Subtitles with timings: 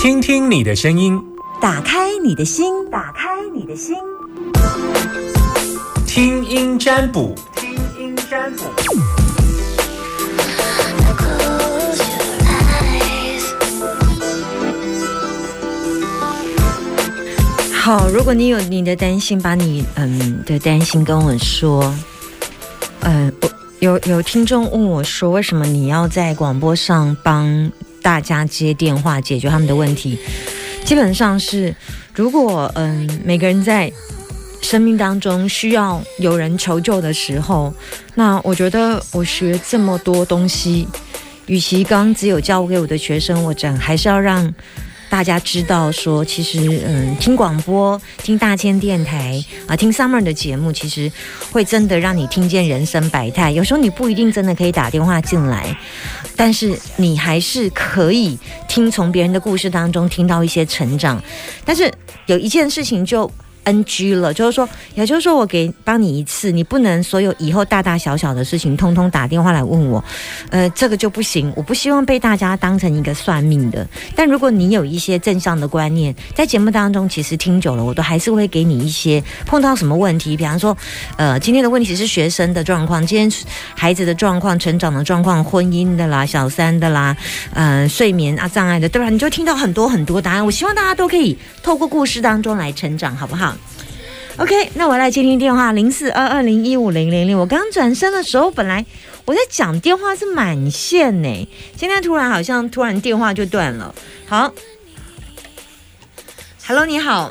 [0.00, 1.22] 听听你的声音，
[1.60, 3.94] 打开你的心，打开你的心，
[6.06, 8.64] 听音占卜，听音占卜。
[17.70, 21.94] 好，如果你有你的担心，把你嗯的担心跟我说。
[23.00, 27.70] 嗯，我有有听众问我说，为什么你要在广播上帮
[28.02, 30.18] 大家接电话解决他们的问题？
[30.84, 31.74] 基本上是，
[32.14, 33.92] 如果嗯每个人在
[34.62, 37.72] 生命当中需要有人求救的时候，
[38.14, 40.88] 那我觉得我学这么多东西，
[41.46, 44.52] 与其刚只有教给我的学生，我讲还是要让。
[45.10, 51.10] 大家知道说，其实嗯，听广播、听大千电台啊，听 Summer 的节目，其实
[51.50, 53.50] 会真的让你听见人生百态。
[53.50, 55.76] 有时候你不一定真的可以打电话进来，
[56.36, 58.38] 但是你还是可以
[58.68, 61.22] 听从别人的故事当中听到一些成长。
[61.64, 61.92] 但是
[62.26, 63.30] 有一件事情就。
[63.64, 70.02] NG 了，就是说，也就是说，我给帮你一次，你不能所有以后大大小小的事情，通通打电话来问我，
[70.50, 71.52] 呃，这个就不行。
[71.56, 73.86] 我不希望被大家当成一个算命的。
[74.14, 80.76] 但如果你有一些正向的观念，在节目当中，其实听久了，我都还是会给你一些碰到什么问题，比方说，
[81.16, 83.30] 呃，今天的问题是学生的状况，今天
[83.74, 87.16] 孩子的状况、成长的状况、婚姻的啦、小三的啦，
[87.54, 89.10] 嗯，睡眠啊障碍的，对吧？
[89.10, 90.44] 你就听到很多很多答案。
[90.44, 93.56] 我希望大家都可以透过故事当中来成长，好不好
[94.40, 97.38] ？OK，那我来接听电话，零四二二零一五零零零。
[97.38, 98.86] 我刚转身的时候，本来
[99.26, 103.94] 我在讲电话是满线呢，现在突然好像突然电话就断了。
[104.26, 104.50] 好
[106.66, 107.30] ，Hello，你好，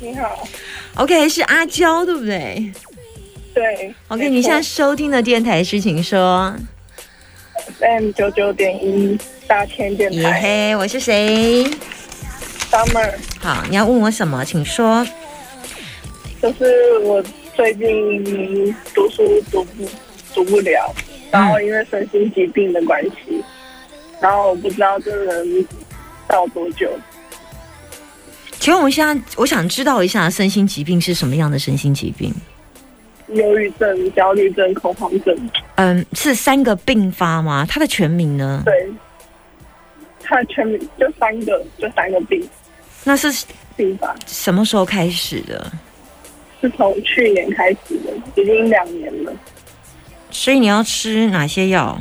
[0.00, 0.46] 你好
[0.94, 2.72] ，OK，是阿娇对不对？
[3.52, 6.54] 对，OK，你现在收听的电台是请说
[7.80, 9.18] ，M 九九点一
[9.48, 10.16] 大千电台。
[10.16, 11.68] 耶嘿，我是谁
[12.70, 13.14] ？Summer。
[13.40, 14.44] 好，你要问我什么？
[14.44, 15.04] 请说。
[16.44, 17.24] 就是我
[17.56, 19.88] 最近读书读不
[20.34, 20.94] 读不了，
[21.30, 23.42] 然后因为身心疾病的关系，
[24.20, 25.66] 然后我不知道这能
[26.28, 26.86] 到多久。
[28.60, 32.30] 请问我现在我想知道一下，身心疾病是什么样的身心疾病？
[33.28, 35.50] 忧郁症、焦虑症、恐慌症。
[35.76, 37.64] 嗯，是三个并发吗？
[37.66, 38.60] 它的全名呢？
[38.66, 38.86] 对，
[40.22, 42.46] 它的全名就三个，就三个病。
[43.02, 45.72] 那是并发什么时候开始的？
[46.64, 49.32] 是从去年开始的，已经两年了。
[50.30, 51.98] 所以你要吃哪些药？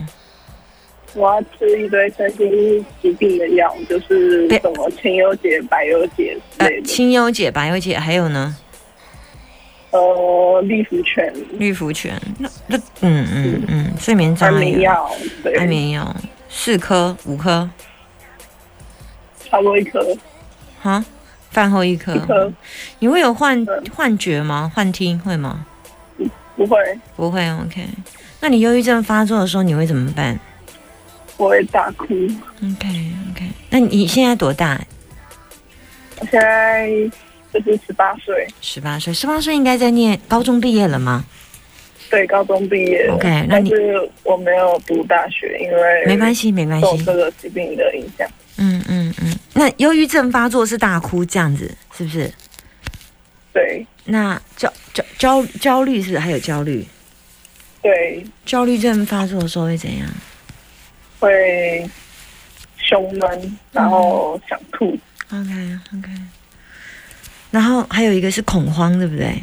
[1.16, 6.88] 我要吃一堆身心疾病的药，就是什么清幽解、百忧解之类的。
[6.88, 8.56] 清幽解、百忧解，还有呢？
[9.92, 11.32] 呃，绿福泉。
[11.60, 15.12] 绿福泉，那那嗯嗯嗯，睡眠障碍药，
[15.44, 16.16] 对安眠药
[16.50, 17.70] 四颗、五颗，
[19.44, 20.18] 差不多一颗。
[20.82, 21.04] 哈？
[21.54, 22.52] 饭后一颗，
[23.00, 23.66] 你会有幻
[23.96, 24.70] 幻觉吗？
[24.74, 25.66] 幻听会吗？
[26.56, 26.78] 不会，
[27.16, 27.48] 不会。
[27.52, 27.88] OK，
[28.42, 30.38] 那你忧郁症发作的时候你会怎么办？
[31.38, 32.14] 我会大哭。
[32.62, 33.48] OK，OK。
[33.70, 34.80] 那你现在多大？
[36.20, 36.90] 我现在
[37.52, 38.48] 就是十八岁。
[38.62, 41.24] 十八岁，十八岁应该在念高中毕业了吗？
[42.10, 43.08] 对，高中毕业。
[43.10, 43.72] OK，那你
[44.24, 48.28] 我没有读大学，因为没关系，没关系，受这个疾病的影响。
[48.58, 49.03] 嗯嗯嗯，
[49.54, 52.34] 那忧郁症发作是大哭这样子，是不是？
[53.54, 53.86] 对。
[54.06, 56.86] 那焦焦焦焦虑是还有焦虑？
[57.82, 58.26] 对。
[58.46, 60.08] 焦虑症发作的时候会怎样？
[61.20, 61.90] 会
[62.78, 64.98] 胸闷，然后想吐。
[65.32, 66.10] OK OK。
[67.52, 69.42] 然后还有一个是恐慌，对不对？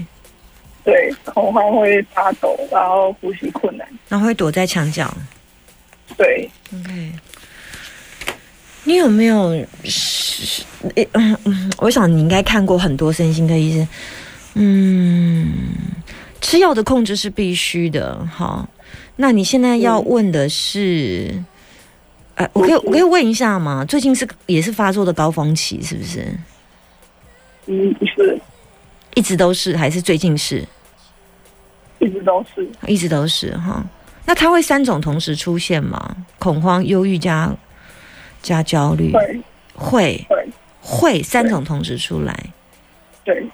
[0.84, 5.14] 对，恐慌会发抖，然后呼吸困难，然后会躲在墙角。
[6.16, 6.50] 对。
[6.74, 7.12] OK。
[8.84, 10.64] 你有没有是？
[11.12, 13.88] 嗯嗯，我想你应该看过很多身心科医生。
[14.54, 15.52] 嗯，
[16.40, 18.26] 吃药的控制是必须的。
[18.26, 18.68] 好，
[19.16, 21.44] 那你现在要问的是，
[22.36, 23.84] 哎，我可以我可以问一下吗？
[23.84, 26.26] 最近是也是发作的高峰期，是不是？
[27.66, 28.40] 嗯，不是，
[29.14, 30.66] 一直都是，还是最近是？
[31.98, 33.84] 一直都是，一直都是哈。
[34.24, 36.16] 那它会三种同时出现吗？
[36.38, 37.54] 恐慌、忧郁加？
[38.42, 39.12] 加焦虑。
[39.12, 39.40] 会。
[39.74, 40.26] 会。
[40.28, 40.48] 会。
[40.82, 42.34] 会三种同时出来，
[43.22, 43.46] 对，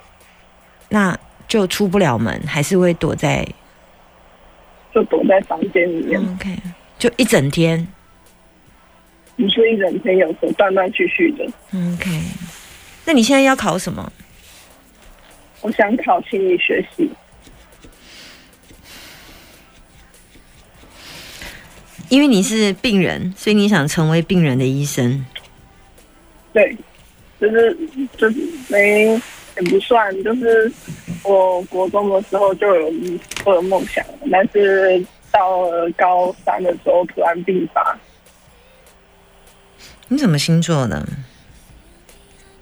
[0.87, 3.45] 那就出不了门，还是会躲在，
[4.95, 6.17] 就躲在房间里面。
[6.21, 6.57] OK，
[6.97, 7.85] 就一整天，
[9.35, 11.43] 不是一整天，有时候断断续续的。
[11.95, 12.09] OK，
[13.03, 14.09] 那你现在要考什么？
[15.61, 17.11] 我想考心理学系。
[22.09, 25.25] 因为你是病人，所以你想成为病人的医生。
[26.53, 26.75] 对，
[27.39, 27.77] 就是
[28.17, 28.37] 就是
[28.69, 30.71] 没也不算，就是
[31.23, 32.93] 我国中的时候就有
[33.45, 37.97] 我有梦想，但是到了高三的时候突然病发。
[40.07, 41.05] 你什么星座的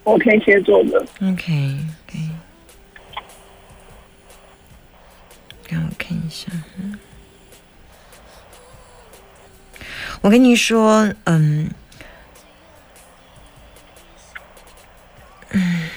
[0.03, 1.77] 我天蝎座的，？OK
[2.07, 2.19] OK，
[5.69, 6.51] 让我看一下。
[6.79, 6.97] 嗯
[10.25, 11.69] 我跟你说，嗯，
[15.51, 15.89] 嗯，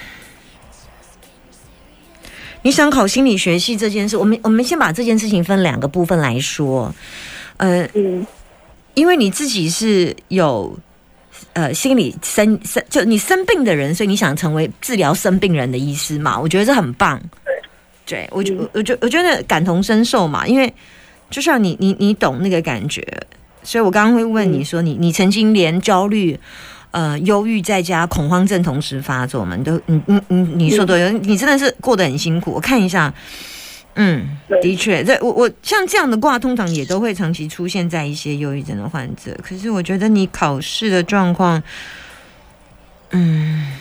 [2.61, 6.93] 你想考心理学系这件事，我们我们先把这件事情分两个部分来说。
[7.57, 8.23] 呃，嗯
[8.93, 10.77] 因为你自己是有
[11.53, 16.39] 呃心理生生，就你生病的人，所以你想成为治疗生病人的医师嘛？
[16.39, 17.19] 我觉得这很棒。
[18.05, 20.71] 对，我觉嗯我觉我觉得感同身受嘛，因为
[21.31, 23.01] 就像你你你懂那个感觉，
[23.69, 26.39] 所以我刚刚会问你说，你你曾经连焦虑。
[26.91, 29.55] 呃，忧郁再加恐慌症同时发作吗？
[29.55, 32.51] 你都，你你你你说的，你真的是过得很辛苦。
[32.51, 33.13] 我看一下，
[33.93, 34.25] 嗯，
[34.59, 39.37] 的确，这我我像这样的卦，通常也都会长期出现在一些忧郁症的患者。
[39.43, 41.61] 可是我觉得你考试的状况，
[43.11, 43.77] 嗯，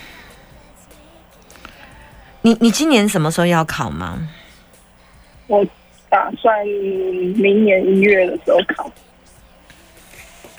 [2.43, 4.29] 你你今年什么时候要考吗？
[5.46, 5.64] 我
[6.11, 8.93] 打算明年一月的时候考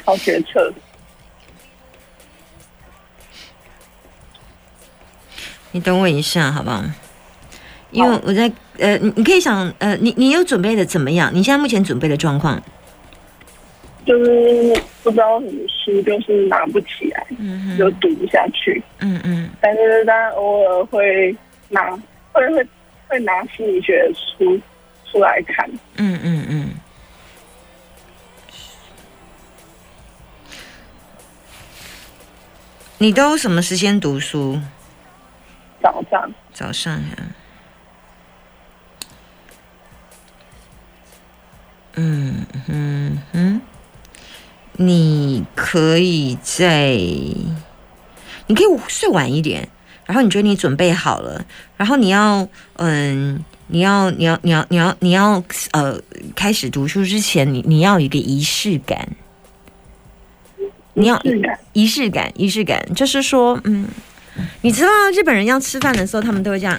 [0.10, 0.74] 考学测。
[5.72, 6.84] 你等我一下，好不好？
[7.92, 11.30] 因为我在呃，你你可以想呃，你你有准备的怎么样？
[11.32, 12.60] 你现在目前准备的状况？
[14.04, 18.82] 就是不知道什么书，就是拿不起来，嗯就读不下去。
[19.02, 21.36] 嗯嗯但是当然偶尔会
[21.70, 21.92] 拿，
[22.32, 22.68] 会会
[23.08, 24.60] 会拿心理学的书
[25.12, 25.70] 出来看。
[25.98, 26.70] 嗯嗯嗯。
[33.02, 34.60] 你都什么时间读书？
[35.82, 37.18] 早上早上呀、
[41.96, 43.62] 嗯嗯嗯，
[44.74, 46.90] 你可以在，
[48.48, 49.70] 你可以睡晚一点，
[50.06, 51.46] 然后你觉得你准备好了，
[51.78, 55.42] 然后你要嗯，你要你要你要你要你要
[55.72, 55.98] 呃，
[56.36, 59.08] 开始读书之前，你你要有一个仪式感。
[61.00, 61.18] 你要
[61.72, 63.88] 仪式感仪式感，就是说，嗯，
[64.62, 66.78] 你知道日本人要吃饭的时候，他们都会这样，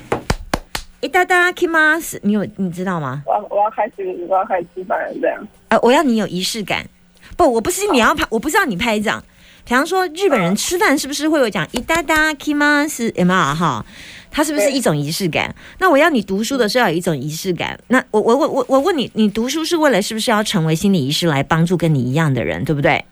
[1.01, 3.23] 一哒哒 kimas，你有你知道吗？
[3.25, 3.95] 我要我要开始
[4.29, 5.49] 我要开始吃饭了，这样。
[5.69, 6.87] 呃，我要你有仪式感，
[7.35, 9.25] 不，我不是你要拍，我不是要你拍掌。
[9.65, 13.85] 比方说，日本人吃饭是不是会有讲一哒哒 kimas 有没有哈？
[14.31, 15.55] 它是不是一种仪式感？
[15.79, 17.79] 那我要你读书的时候要有一种仪式感。
[17.89, 23.03] 那我我我我我问你，你读书是为了是不是要成为心理医师来帮助跟你一样的人，对不对？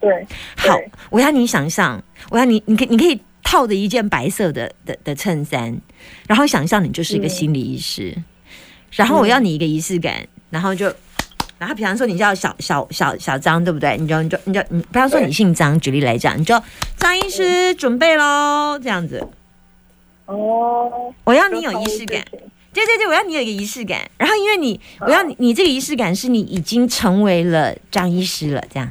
[0.00, 0.26] 对，
[0.56, 0.78] 好，
[1.10, 5.78] 我要你想象，我要你，你可你可以套着一件白色的的的衬衫，
[6.26, 7.28] 然后想象你就是一个嗯。
[7.28, 8.16] 心理医师，
[8.92, 10.86] 然后我要你一个仪式感，然后就，
[11.58, 13.98] 然后比方说你叫小小小小张，对不对？
[13.98, 16.60] 你就你就你就你，比方说你姓张，举例来讲，你就
[16.96, 19.22] 张医师准备喽，这样子，
[20.24, 22.24] 哦，我要你有仪式感。
[22.72, 28.88] 对对对，我要你有一个仪式感，然后因为你，我要你，你这个仪式感是你已经成为了张医师了，这样。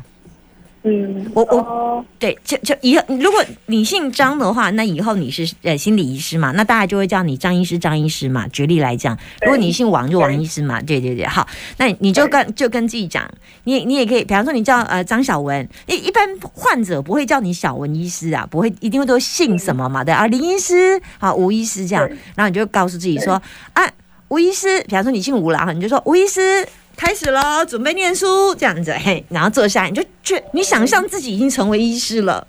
[0.83, 8.47] 嗯，我我哦对，就就以后如果你姓张的话，那以后你是呃心理医师嘛，那大家就会叫你张医师、张医师嘛。
[8.47, 10.81] 举例来讲，如果你姓王，就王医师嘛。
[10.81, 11.45] 对对对，好，
[11.77, 13.29] 那你就跟就跟自己讲，
[13.65, 23.33] 你你也可以，比方说你叫呃张小文，一一般患者不会叫你小文医师啊，不会一定会都姓什么嘛对啊，林医师好，吴医师这样，然后你就告诉自己说
[23.73, 23.83] 啊，
[24.29, 26.65] 吴医师，比方说你姓吴啦，你就说吴医师。
[26.99, 32.45] 开始喽，准备念书，这样子，嘿，然后坐下来，你就觉你想象自己已经成为医师了，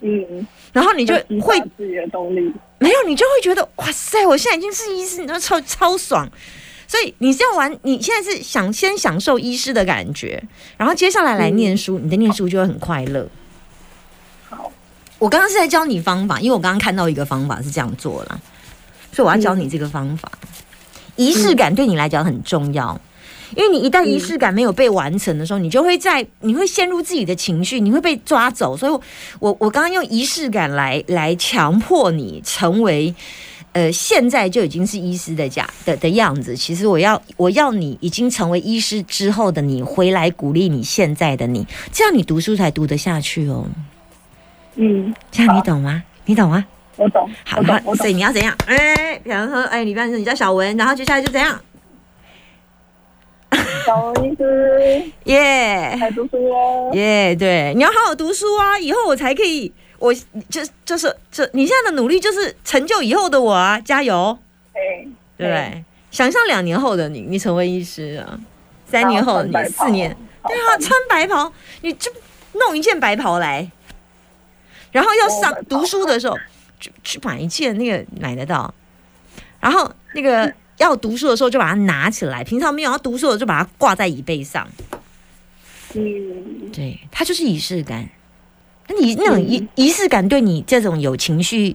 [0.00, 2.54] 嗯，然后你就会自己的动力。
[2.78, 6.30] 没有，你就会觉得哇塞，我现在已经是医师，你知道超超爽。
[6.86, 10.40] 所以你是要玩，你现在是想先享受医师的感觉，
[10.76, 13.26] 然后接下来来念书，你的念书就会很快乐。
[14.48, 14.70] 好，
[15.18, 18.40] 我刚刚是在教你方法，因为我刚刚看到一个方法是这样做了，
[19.10, 20.30] 所以我要教你这个方法。
[21.16, 23.00] 仪式感对你来讲很重要，
[23.56, 28.76] 因为你一旦仪式感没有被完成的时候，你就会在你会陷入自己的情绪，你会被抓走。
[28.76, 29.00] 所以我，
[29.40, 33.14] 我我刚刚用仪式感来来强迫你成为。
[33.72, 36.54] 呃，现在就已经是医师的假的的样子。
[36.56, 43.66] 其实我要我要你已经成为医师之后的你回来鼓励你现在的你，这样你读书才读得下去哦。
[44.76, 46.00] 嗯，这样你懂吗？
[46.24, 46.64] 你懂吗？
[46.94, 48.12] 我懂，好，我懂，我懂然后所以。
[48.14, 48.56] 你要怎样？
[48.66, 51.60] 哎，比方说，哎，你比方说你叫小文，然后接下来就怎样？
[55.24, 55.96] 耶。
[55.98, 56.90] 还读书哦。
[56.94, 64.36] 耶，对，你要好好读书啊，以后我才可以，我就就是这你现在的努力就是成就以后的我啊，加油，
[64.72, 65.84] 哎，对不对？
[66.10, 68.38] 想象两年后的你，你成为医师啊，
[68.86, 72.10] 三年后的你，四年，对啊， 穿白袍，你就
[72.52, 73.68] 弄一件白袍来，
[74.92, 76.38] 然后要上读书的时候，
[76.78, 78.72] 去去买一件那个买得到，
[79.58, 84.68] 然后那个要读书的时候就把它拿起来，平常没有要读书的就把它挂在椅背上，
[85.94, 88.08] 嗯，对，它就是仪式感。
[88.86, 91.74] 那你那种仪仪式感对你这种有情绪、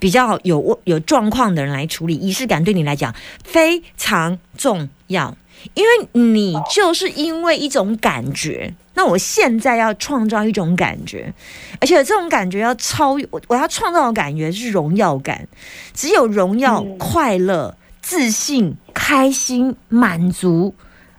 [0.00, 5.36] 比较有有状况的人来处理，仪式感对你来讲非常重要，
[5.74, 8.74] 因为你就是因为一种感觉。
[8.94, 11.32] 那我现在要创造一种感觉，
[11.80, 15.46] 而且这种感觉要超越我，我要创造的感觉是荣耀感，
[15.94, 20.74] 只有荣耀、快乐、自信、开心、满足，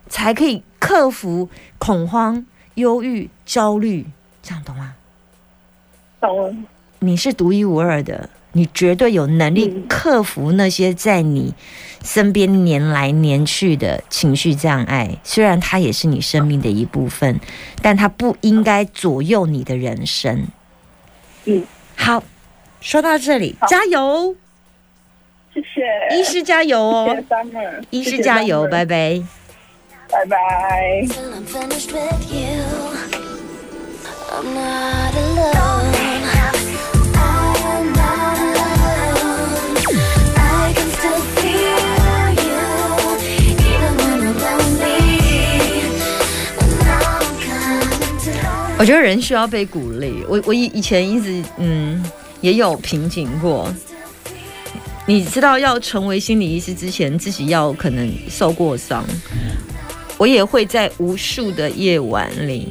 [0.10, 2.46] 才可以克服恐慌、
[2.76, 4.08] 忧郁、焦虑，
[4.42, 4.96] 这样懂吗？
[6.20, 6.66] 懂。
[7.00, 11.56] 你是独一无二的，你绝对有能力克服那些在你
[12.04, 15.18] 身边黏来黏去的情绪障碍。
[15.24, 17.40] 虽然它也是你生命的一部分，
[17.82, 20.48] 但它不应该左右你的人生。
[21.46, 21.64] 嗯，
[21.96, 22.24] 好，
[22.82, 24.36] 说到这里，加油！
[25.54, 27.10] 谢谢，医师加油哦！
[27.10, 29.22] 谢谢医师加油，拜拜，
[30.10, 31.06] 拜拜。
[31.10, 32.64] Till I'm finished with you.
[34.32, 35.92] I'm not alone.
[37.14, 37.20] I
[37.66, 39.76] am not alone.
[40.38, 42.60] I can still feel you,
[43.60, 45.04] even when I'm lonely.
[46.60, 50.24] And now I'm coming 我觉得人需要被鼓励。
[50.30, 52.02] 我我以以前一直嗯
[52.40, 53.68] 也有瓶颈过。
[55.12, 59.06] 你知道，要成为心理医师之前，自己要可能受过伤。
[60.18, 62.66] 我也会在无数的夜晚里，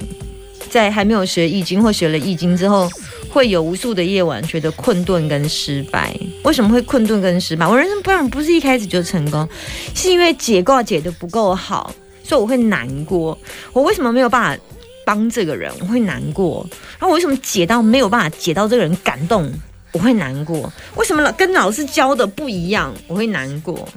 [0.70, 2.88] 在还没有学易经或学了易经之后，
[3.28, 6.16] 会有无数的夜晚觉得困顿跟失败。
[6.42, 7.68] 为什么会困顿跟失败？
[7.68, 9.46] 我人生不然不是一开始就成功，
[9.94, 11.92] 是因为解卦解的不够好，
[12.22, 13.36] 所以我会难过。
[13.74, 14.62] 我为什么没有办法
[15.04, 15.70] 帮这个人？
[15.80, 16.66] 我会难过。
[16.98, 19.52] 然后我为什么解到没有办法解到这个人感动？
[19.92, 20.72] 我会难过。
[20.96, 22.94] 为什么老跟老师教的不一样？
[23.06, 23.88] 我会难过。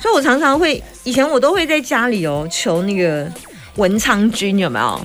[0.00, 3.30] 所以我常常会，以前我都会在家里哦求那个
[3.76, 5.00] 文昌君有没有？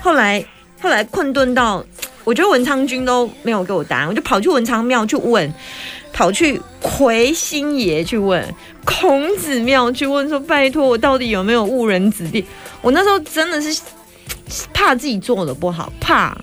[0.00, 0.44] 后来
[0.80, 1.84] 后来困顿到，
[2.22, 5.52] 我觉得文昌君都没有给我答案，我就跑去文昌庙去问，
[6.12, 8.44] 跑去魁星爷去问，
[8.84, 12.44] 孔子庙去问说，拜托我到底有没有误人子弟？
[12.82, 13.80] 我那时候真的是
[14.72, 16.36] 怕自己做的不好，怕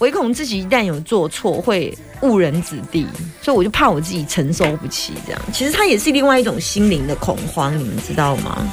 [0.00, 3.06] 唯恐自己一旦有做错会误人子弟，
[3.40, 5.14] 所以我就怕我自己承受不起。
[5.26, 8.66] 这样，其实它也是另外一种心灵的恐慌，你们知道吗？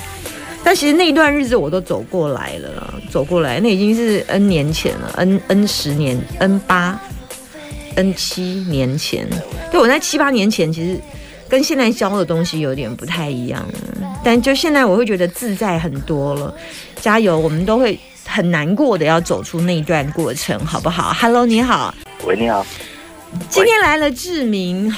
[0.63, 7.00] 但其实那一段日子我都走过来了，走过来，那已经是 N 年前了，N N 十年，N 八
[7.96, 9.25] ，N 七年前。
[9.72, 11.00] 对我在七八年前，其实
[11.48, 13.65] 跟现在教的东西有点不太一样，
[14.24, 16.53] 但就现在我会觉得自在很多了。
[17.00, 21.93] 加油，我们都会很难过的要走出那一段过程，好不好？Hello，你好，
[22.25, 22.65] 喂，你好，
[23.50, 24.93] 今天来了志明，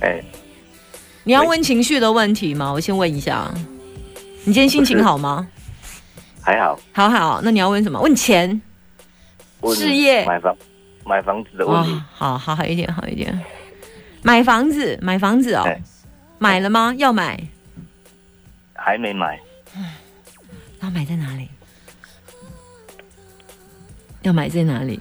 [0.00, 0.22] 哎、
[1.24, 2.72] 你要问情绪的问题吗？
[2.72, 3.50] 我先问一下，
[4.44, 5.46] 你今天心情好吗？
[6.42, 8.00] 还好，好好，那你要问什么？
[8.00, 8.60] 问钱。
[9.60, 10.56] 问事业买房
[11.04, 13.36] 买房子的问哇题，，好好好一点，好一点。
[14.22, 15.80] 买房子，买房子哦，哎
[16.38, 16.94] 买了吗？
[16.96, 17.36] 要买，
[18.74, 19.36] 还没买，
[20.78, 21.48] 那买在哪里？
[24.28, 25.00] 要买在哪里？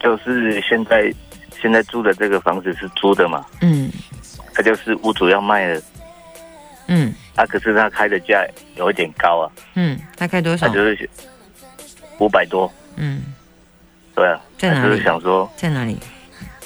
[0.00, 1.12] 就是现在
[1.60, 3.90] 现在住的这个房子是租的嘛，嗯。
[4.54, 5.80] 他就是屋主要卖了，
[6.88, 7.14] 嗯。
[7.36, 10.66] 啊，可是他开的价有一点高啊，嗯，大概多少？
[10.66, 10.74] 他？
[10.74, 11.08] 就是
[12.18, 13.22] 五百多，嗯，
[14.16, 14.90] 对啊，在哪里？
[14.90, 15.96] 就是想说在哪里？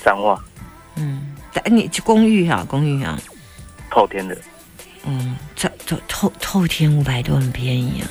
[0.03, 0.43] 脏话
[0.97, 3.19] 嗯，但你去公寓哈，公寓啊，
[3.91, 4.35] 透天的，
[5.05, 8.09] 嗯，这透透透天五百多很便宜啊，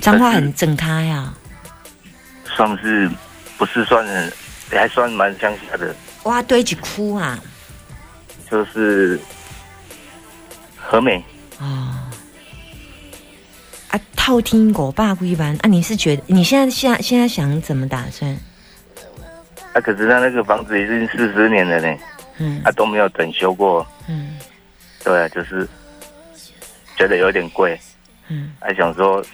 [0.00, 1.32] 脏话很整开呀。
[2.54, 3.10] 算是
[3.58, 4.32] 不是算很
[4.70, 7.38] 还算蛮乡下的，哇，堆起哭啊！
[8.50, 9.18] 就是
[10.76, 11.22] 和美。
[11.58, 11.94] 哦，
[13.88, 15.68] 啊，透天五百几万啊！
[15.68, 18.30] 你是觉得你现在现在现在想怎么打算？
[19.72, 21.98] 啊，可是他那个房子已经四十年了呢，
[22.38, 22.60] 嗯。
[22.64, 24.36] 啊、都没有整修过，嗯。
[25.02, 25.68] 对啊，就是
[26.96, 27.78] 觉得有点贵，
[28.28, 28.52] 嗯。
[28.60, 29.24] 还想说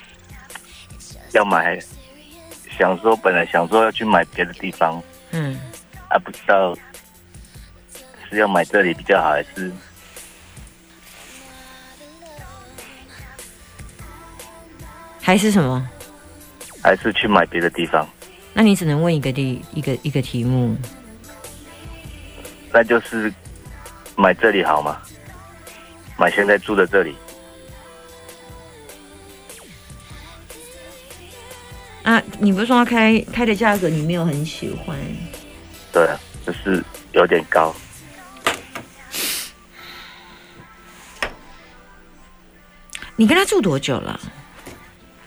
[1.32, 1.78] 要买，
[2.80, 5.60] 想说本来想说要去买别的地方，嗯，
[6.08, 6.74] 啊，不知道
[8.26, 9.70] 是要买这里比较好，还是
[15.20, 15.86] 还是什么？
[16.82, 18.08] 还是去买别的地方？
[18.54, 20.74] 那你只能问一个题一个一个题目。
[22.72, 23.30] 那就是
[24.16, 24.96] 买这里好吗？
[26.16, 27.14] 买现在住的这里，
[32.10, 34.98] 啊，你不是说开开的价格你没有很喜欢？
[35.92, 37.72] 对啊，就是有点高。
[43.14, 44.18] 你跟他住多久了？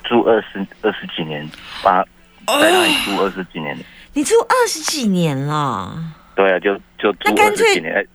[0.03, 1.49] 住二十二十几年，
[1.81, 2.03] 八
[2.47, 3.77] 在那里住二十几年，
[4.11, 6.13] 你住二十几年了。
[6.35, 7.95] 对啊，就就住那干脆二十几年。
[7.95, 8.05] 哎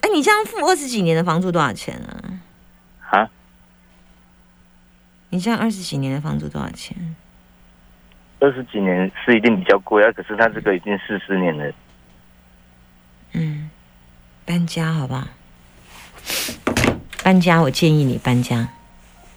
[0.00, 2.40] 哎，你这样付二十几年的房租多少钱啊？
[3.10, 3.28] 啊，
[5.28, 6.96] 你这样二十几年的房租多少钱？
[8.44, 11.72] 二十几年是一定比较贵啊，可是他这个已经四十年了。
[13.32, 13.70] 嗯，
[14.44, 15.26] 搬家好不好？
[17.24, 18.68] 搬家，我建议你搬家。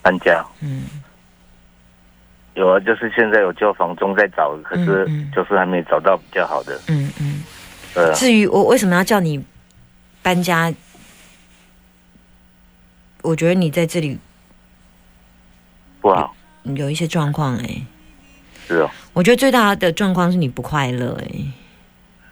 [0.02, 0.84] 搬家嗯，
[2.52, 6.78] 有啊，就是现在有叫房中在找，可是就是还没找到比较好的。
[6.88, 7.42] 嗯嗯。
[7.94, 9.42] 对啊，至于我为什么要叫你
[10.22, 10.70] 搬家，
[13.22, 14.18] 我觉得你在这里
[16.02, 17.82] 不好有一些状况哎、
[18.66, 21.20] 是哦，我觉得最大的状况是你不快乐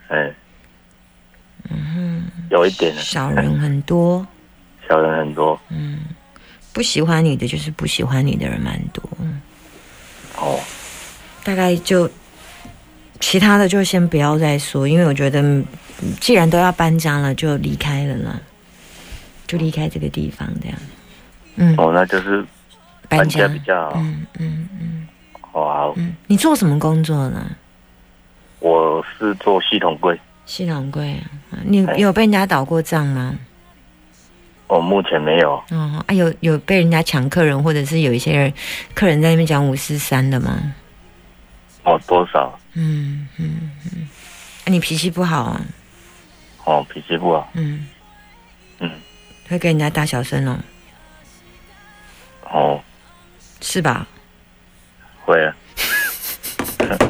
[0.08, 0.32] 哎、哎，
[2.48, 3.00] 有一点啊。
[3.00, 4.24] 小人很多，
[4.88, 5.60] 小人很多。
[5.70, 5.98] 嗯。
[6.72, 9.02] 不喜欢你的就是不喜欢你的人蛮多，
[10.36, 10.60] 哦，
[11.42, 12.08] 大概就
[13.18, 15.66] 其他的就先不要再说，因为我觉得嗯
[16.20, 18.40] 既然都要搬家了，就离开了啦，
[19.48, 20.78] 就离开这个地方这样。
[21.56, 22.46] 嗯，哦，那就是
[23.08, 23.94] 搬家比较好。
[23.96, 24.85] 嗯嗯嗯
[25.56, 27.50] 哦，好，嗯，你做什么工作呢？
[28.60, 31.14] 我是做系统柜，系统柜
[31.50, 33.34] 啊，你哎有被人家倒过账吗？
[34.66, 35.54] 我目前没有。
[35.70, 38.52] 哦，啊，有有被人家抢客人，或者是有一些人
[38.94, 40.74] 客人在那边讲五四三的吗？
[41.84, 42.58] 哦，多少？
[42.74, 44.08] 嗯嗯嗯，
[44.64, 45.60] 啊、你脾气不好啊，
[46.64, 47.48] 哦，脾气不好。
[47.54, 47.86] 嗯
[48.80, 48.90] 嗯，
[49.48, 50.58] 会跟人家大小声哦，
[52.52, 52.80] 哦，
[53.62, 54.06] 是吧？
[55.26, 55.56] 会啊。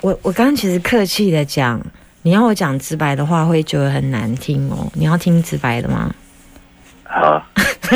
[0.00, 1.80] 我我刚刚其实客气的讲，
[2.22, 4.90] 你要我讲直白的话，会觉得很难听哦。
[4.94, 6.14] 你要听直白的吗？
[7.04, 7.46] 好啊，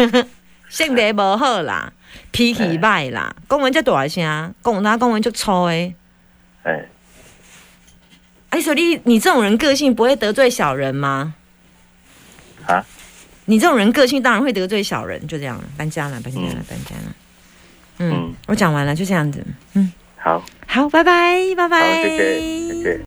[0.68, 1.92] 性格无好啦，
[2.30, 5.94] 脾气歹啦，公文就大声，讲他公文就粗诶。
[6.64, 6.84] 哎，
[8.50, 11.34] 哎，所以你这种人个性不会得罪小人吗？
[12.66, 12.84] 啊，
[13.46, 17.14] 你这种人个性当然会得罪小人，就这样了，搬家了，搬家了，嗯搬家了。
[18.00, 19.44] 嗯嗯，我讲完了，就这样子。
[19.74, 20.42] 嗯，好。
[20.66, 21.78] 好，拜拜，拜拜。
[21.78, 22.98] 好谢谢